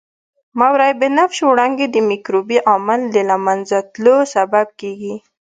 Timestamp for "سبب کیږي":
4.33-5.15